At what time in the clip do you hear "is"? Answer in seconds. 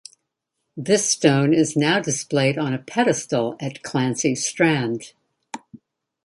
1.53-1.75